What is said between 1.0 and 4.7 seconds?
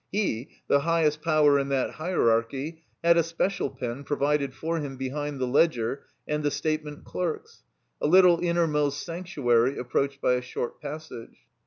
power in that hierarchy, had a special pen provided